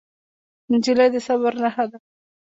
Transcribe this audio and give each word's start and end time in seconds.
نجلۍ 0.71 1.07
د 1.13 1.15
صبر 1.27 1.53
نښه 1.63 1.85
ده. 1.91 1.97